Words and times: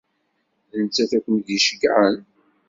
D 0.71 0.73
nettat 0.83 1.11
i 1.17 1.19
ken-id-iceyyεen? 1.23 2.15